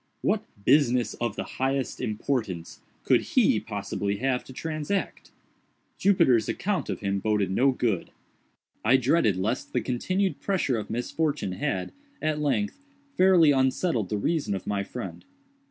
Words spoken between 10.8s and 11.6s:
misfortune